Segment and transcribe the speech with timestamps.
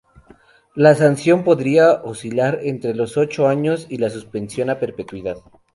[0.73, 5.37] La sanción podría oscilar entre los ocho años y la suspensión a perpetuidad.